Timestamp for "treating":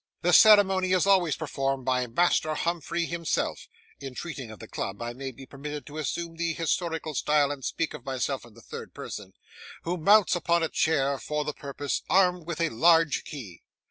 4.15-4.49